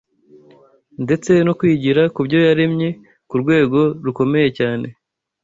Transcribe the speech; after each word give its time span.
ndetse 1.03 1.31
no 1.45 1.53
kwigira 1.59 2.01
kubyo 2.15 2.37
yaremye 2.47 2.89
ku 3.29 3.35
rwego 3.41 3.79
rukomeye 4.05 4.49
cyane 4.57 4.87